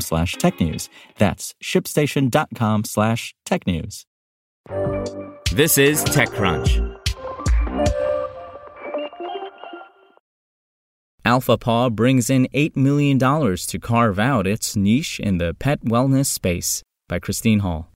[0.00, 0.88] slash technews.
[1.18, 4.04] That's shipstation.com slash technews.
[5.52, 6.94] This is TechCrunch.
[11.24, 16.82] AlphaPaw brings in $8 million to carve out its niche in the pet wellness space
[17.08, 17.93] by Christine Hall.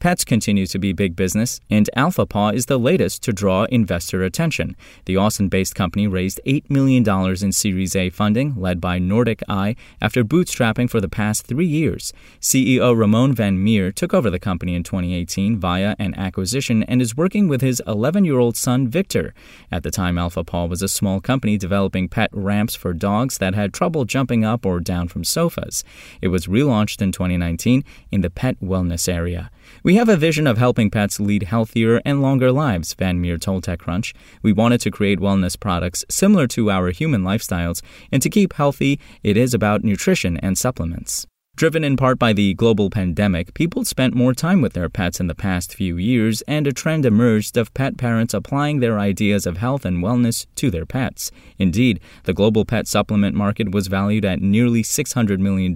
[0.00, 4.74] Pets continue to be big business, and AlphaPaw is the latest to draw investor attention.
[5.04, 7.06] The Austin based company raised $8 million
[7.44, 12.14] in Series A funding, led by Nordic Eye, after bootstrapping for the past three years.
[12.40, 17.14] CEO Ramon Van Meer took over the company in 2018 via an acquisition and is
[17.14, 19.34] working with his 11 year old son, Victor.
[19.70, 23.74] At the time, AlphaPaw was a small company developing pet ramps for dogs that had
[23.74, 25.84] trouble jumping up or down from sofas.
[26.22, 29.50] It was relaunched in 2019 in the pet wellness area.
[29.82, 33.64] We have a vision of helping pets lead healthier and longer lives, Van Meer told
[33.64, 34.14] TechCrunch.
[34.42, 37.82] We wanted to create wellness products similar to our human lifestyles,
[38.12, 41.26] and to keep healthy, it is about nutrition and supplements.
[41.60, 45.26] Driven in part by the global pandemic, people spent more time with their pets in
[45.26, 49.58] the past few years, and a trend emerged of pet parents applying their ideas of
[49.58, 51.30] health and wellness to their pets.
[51.58, 55.74] Indeed, the global pet supplement market was valued at nearly $600 million in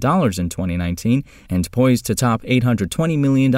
[0.49, 3.51] 2019 and poised to top $820 million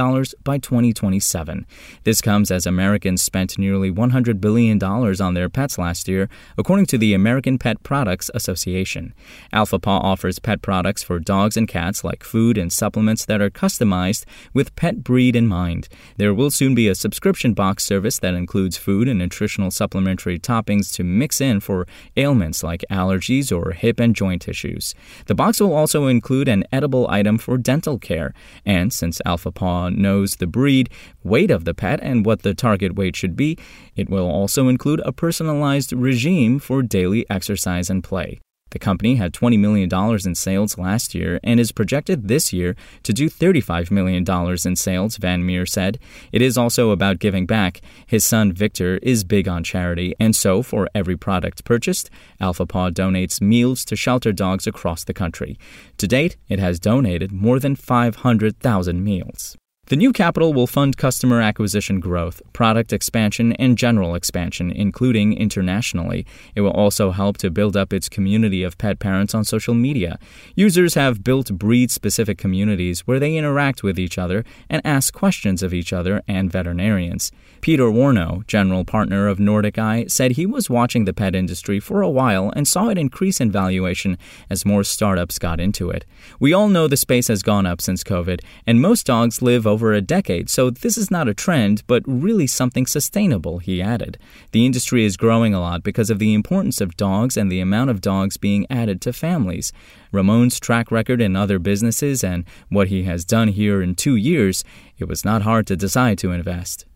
[0.44, 1.66] by 2027.
[2.04, 6.98] This comes as Americans spent nearly $100 billion on their pets last year, according to
[6.98, 9.14] the American Pet Products Association.
[9.54, 14.26] AlphaPaw offers pet products for dogs and cats like food and supplements that are customized
[14.54, 15.88] with pet breed in mind.
[16.18, 20.94] There will soon be a subscription box service that includes food and nutritional supplementary toppings
[20.94, 24.96] to mix in for ailments like allergies or hip and joint issues.
[25.26, 28.34] The box will also include an edible item for dental care,
[28.66, 30.90] and since AlphaPaw knows the breed,
[31.24, 33.58] weight of the pet, and what the target weight should be,
[33.96, 38.40] it will also include a personalized regime for daily exercise and play.
[38.72, 39.90] The company had $20 million
[40.26, 44.26] in sales last year and is projected this year to do $35 million
[44.66, 46.00] in sales, Van Meer said.
[46.32, 47.82] It is also about giving back.
[48.06, 52.10] His son Victor is big on charity, and so for every product purchased,
[52.42, 55.58] AlphaPaw donates meals to shelter dogs across the country.
[55.98, 59.58] To date, it has donated more than 500,000 meals.
[59.90, 66.26] The new capital will fund customer acquisition growth, product expansion, and general expansion, including internationally.
[66.56, 70.20] It will also help to build up its community of pet parents on social media.
[70.56, 75.64] Users have built breed specific communities where they interact with each other and ask questions
[75.64, 77.32] of each other and veterinarians.
[77.62, 82.02] Peter Warno, general partner of Nordic Eye, said he was watching the pet industry for
[82.02, 84.18] a while and saw it increase in valuation
[84.50, 86.04] as more startups got into it.
[86.42, 89.77] We all know the space has gone up since COVID, and most dogs live over
[89.78, 94.18] over a decade, so this is not a trend, but really something sustainable, he added.
[94.54, 97.92] The industry is growing a lot because of the importance of dogs and the amount
[97.92, 99.72] of dogs being added to families.
[100.12, 104.64] Ramon's track record in other businesses and what he has done here in two years,
[104.98, 106.88] it was not hard to decide to invest.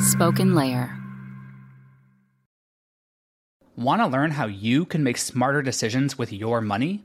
[0.00, 0.98] Spoken Layer.
[3.76, 7.04] Want to learn how you can make smarter decisions with your money?